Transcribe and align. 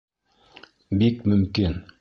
Бик 1.03 1.23
мөмкин. 1.33 1.81